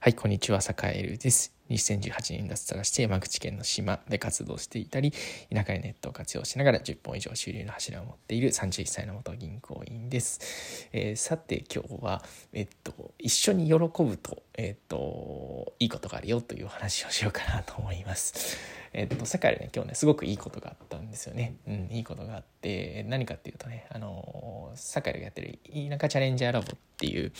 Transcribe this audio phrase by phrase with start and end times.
[0.00, 1.57] はい、こんにちは、坂井るです。
[1.70, 5.12] 2018年脱サラして山口県の島で活動していたり、
[5.52, 10.88] 田舎でネットを活用しながら10本以上収入の柱を持っている31歳の元銀行員です。
[10.92, 18.78] えー、さて今日は、えっと、一緒に喜ぶと、えっと、いいことがあるよという話をしようかなと思います。
[18.92, 21.56] えっと、世界でね、今日ね、すごくいいことがあったんですよね。
[21.66, 25.58] うん、いいことがあって、何かっていうとね、あの、世界でやってる
[25.88, 27.32] 田舎チャレンジャーラボっていう、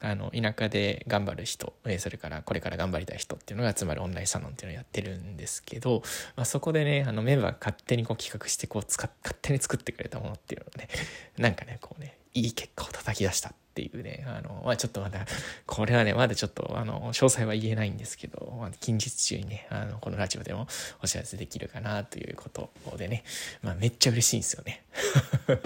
[0.00, 6.02] あの、田舎で頑張る人、それからこれから頑張りたい人っていうのが集まるオンラインサロンっていうのをやってるんですけど、
[6.36, 10.88] まあ、そこでね、あの、メンバーが勝手にこう企画して、こう、使勝手に作ってくれたものっていうのをね、
[11.38, 15.26] なんかね、こうね、いい結果を叩き出したっていうね、あの、まあ、ちょっとまだ、
[15.66, 20.66] これはね、まだちょっと、あの、詳細は言えないんですけど、まあ、近日中にね、あの、このラジオでも
[21.02, 23.24] お知らせできるかなということでね、
[23.62, 24.84] まあ、めっちゃ嬉しいんですよね。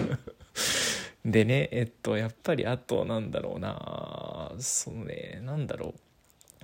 [1.25, 5.99] でね、えっと、やっぱりあと、なんだろうな、そのね、なんだろう、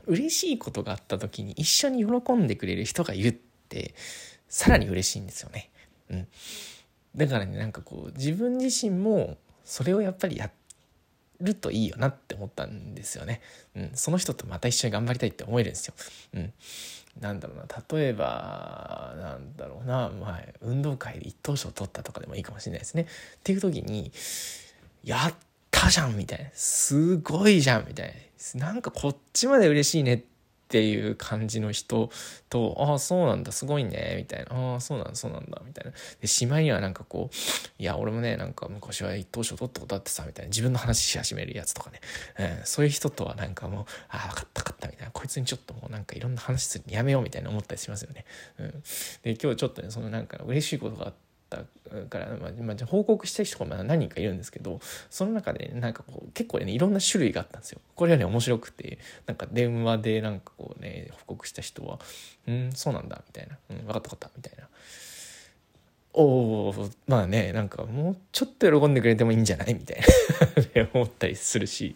[0.08, 3.34] 嬉しいことがあった時に一緒に喜んでくれる人がいるっ
[3.70, 3.94] て、
[4.50, 5.70] さらに嬉しいんですよね。
[6.10, 6.28] うん。
[7.16, 10.52] だからね、なんかこう、自分自身も、それをやっぱりや
[11.42, 13.42] るといいよなって思ったんですよね。
[13.76, 15.94] うん、その人とまた一緒に頑張りたいって思えるんですよ。
[16.34, 16.54] うん、
[17.20, 17.66] なんだろうな
[17.98, 23.04] 例えばなんだろうな、まあ、運動会で一等賞取ったとかでもいいかもしれないですね。
[23.04, 23.08] っ
[23.44, 24.12] ていう時に
[25.04, 25.34] 「やっ
[25.84, 28.14] たじゃん!」みたいな「すごいじゃん!」みたい
[28.56, 30.24] ななんかこっちまで嬉しいねっ
[30.74, 32.10] ていう感じの人
[32.50, 35.92] と、ああ、そうなんだ、すごいね、みたいな、ああ、そうなんだ、そうなんだ、みたいな。
[36.20, 37.36] で、しまいにはなんかこう、
[37.82, 42.02] いや、俺もね、なんか昔は一等賞取ったことあってさ、みたいな、自分の話し始めるやつとかね、
[42.40, 48.26] うん、そういう人とはなんかもう、ああ、分かった分かった、みたいな、こいつにちょっともうなんかいろんな話するのやめよう、みたいな思ったりしますよね。
[48.58, 48.72] うん。
[49.22, 57.80] で、今日ちょっとね、そのなんか嬉しいことがあって、ったから、まあ、まあ、報告した人が何人かいるんですけどその中で、なんかこう結構ねいろんな種類があったんですよ。
[57.96, 62.00] これはね面白くてなんか電話でなんかこうね報告した人は
[62.48, 64.68] 「うんそうなんだ」みたいな「うん分かった分かった」みたいな。
[66.16, 66.24] お
[66.70, 69.74] おまあねなんかもうちょっと喜んでくれてもいいんじゃない？
[69.74, 70.02] みたい
[70.76, 71.96] な 思ったりするし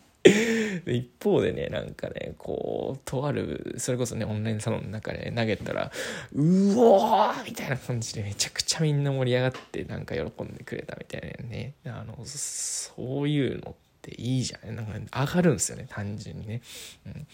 [0.91, 5.91] 一方でねなんかねこうとあるそれこそねオンラインサロンの中で、ね、投げたら
[6.33, 6.41] 「う
[6.79, 16.61] おー!」みたいな感じでめちゃくちゃみんな盛り上がってなんか喜んでくれたみたいなねあのそういうのっていいじゃんなんか上がるんですよね単純にね。
[17.05, 17.27] うん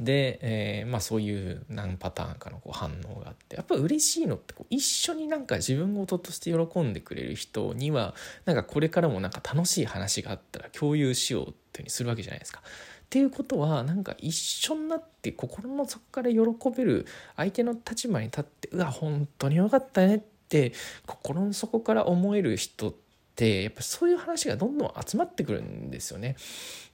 [0.00, 8.14] で、えー、まあそういう何パターンかのこう反応があってやっぱ嬉しいのってこう一緒になんか自分事として喜んでくれる人には
[8.44, 12.60] なんかこれからもなんか楽しい話があったら共有しようっていうふうにするわけじゃないですか。
[12.60, 16.38] っていうことはなんか一緒になって心の底から喜
[16.76, 17.06] べる
[17.36, 20.72] 相手の立場に立ってうわ本当によかったねって
[21.06, 23.07] 心の底から思える人ってって
[23.46, 26.36] やっぱそういう話がどんどん集まってくるんですよね。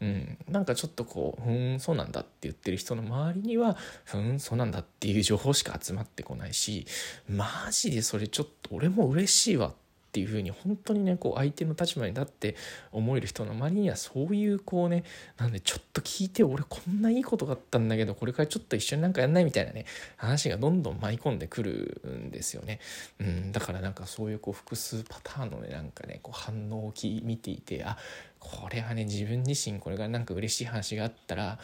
[0.01, 6.87] うん、なんかちょっとこう「ふんそうなんだ」って言ってる人の周りには「ふんそうなんだ」っていう情報しか集まってこないし
[7.29, 9.84] マジでそれちょっと俺も嬉しいわって
[10.15, 12.55] っていうふうに本当にねこう相手の立場にだって
[12.93, 15.03] 思える人の周りにはそういうこうね
[15.39, 19.87] なんでちょっと聞いて俺こんないいことがあったんだけどこれからちょっと一緒になんかやんないみたいなね
[20.17, 22.79] 話がどんどん舞い込んでくるんですよね。
[23.19, 26.95] うん、だからなんかそういうこう複数パターンのねなんかねこう反応を
[27.25, 27.99] 見ていてあ
[28.45, 31.59] これはね自分自身これがなんか嬉しい話があったら、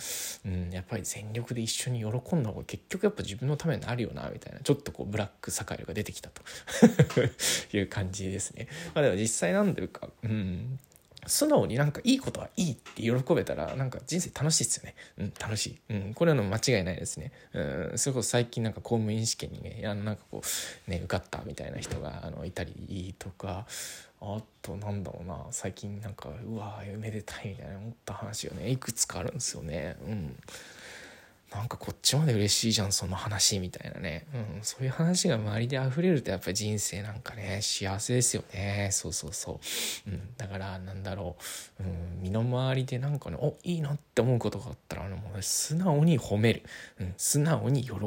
[0.46, 6.42] うん、やっぱり全力で一緒に喜んだ方が結局やっぱ自分のためになるよなみたいなちょっとこうブラックサカイルが出てきたと
[7.76, 8.66] いう感じですね。
[8.94, 10.78] まあ、でも実際なんていうか、うん、
[11.30, 14.94] 素直になんかいいことはいいって喜べたらなんか人生楽しいですよね。
[15.18, 15.78] うん、楽しい。
[15.88, 17.32] うん、これはの間違いないですね。
[17.52, 20.42] うん、それこそ最近なんか公務員試験にね、あのなんかこ
[20.86, 23.66] う、ね、受かったみたいな人があのいたりとか、
[24.20, 29.97] あとなんだろうな、最近なんか、うわめでたいみたいな思った話がね、いくつかあるんですよね。
[30.06, 30.36] うん。
[32.10, 38.88] ちまで嬉しいじゃんその話みたいなね、うん、そういう話が周りで溢れるとやっぱり人生なんかね幸せですよね。
[38.91, 39.60] そうそうそ
[40.06, 41.37] う、うん、だからなんだろ
[41.78, 46.62] う、うん、身の回りでなんかねおいいなって思うことがあったらあのもう素直に褒める、
[46.98, 48.01] うん、素直に喜ぶ、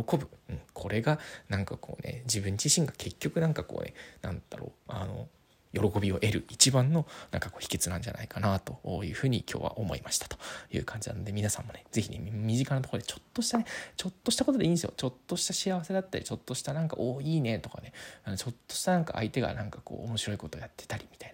[0.49, 4.71] うん、これがなんかこうね自分自身が結局なんかこうねなんだろう。
[4.87, 5.29] あの
[5.73, 10.37] 喜びを得る一番のなんかこう秘訣なんじゃないかなというふうに今日は思いましたと
[10.71, 13.65] いう感じなので皆さんもね是非ね身近なところでちょっとしたね
[13.97, 14.93] ちょっとしたことでいいんですよ。
[14.95, 17.91] ちょっとした幸せだったりちょっとしたなんかおおいいねとかね
[18.37, 21.33] ちょっとしたなんか相手がなんかこう面白いことやってたりみたい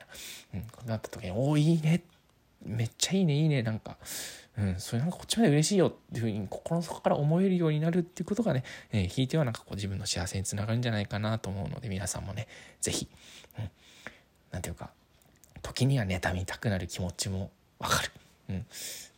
[0.54, 2.04] な、うん、なった時におおいいね。
[2.66, 3.64] めっちゃいいねいいね。
[3.64, 3.98] なんか
[4.60, 12.48] うん、それなんかこっちまで嬉しいよっていうふうに心の底から思えるようになるっていうことがね、えー、ひいてはなんかこう自分の幸せにつながるんじゃないかなと思うので皆さんもね、
[12.82, 13.08] 是非、
[13.58, 13.70] うん、
[14.52, 14.90] 何ていうか
[15.62, 18.12] 時には妬みたくなる気持ちもわかる。
[18.50, 18.66] うん、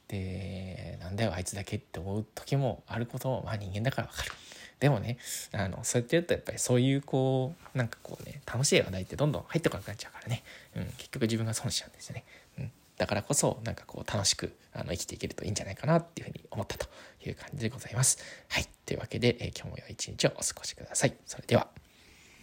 [0.08, 4.32] でなんだよあいつだけって思う時もあることもまあ人間だからわかる。
[4.80, 5.18] でもね
[5.52, 10.44] あのそうやってやるとやっぱりそういうこうなんかこうね楽しい話題ってどんどん入ってこなくなっちゃうからね、
[10.76, 12.24] うん、結局自分が損しちゃうんですよね。
[12.60, 16.86] うんだからこそなんかこう楽しくあの生きていけるといいんじゃないかなっていうふうに思ったと
[17.26, 18.20] いう感じでございます。
[18.48, 18.68] はい。
[18.86, 21.16] というわけで、えー、今日も良い一日をお過ごしください。
[21.26, 21.81] それでは。